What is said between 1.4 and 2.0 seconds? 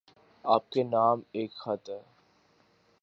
خط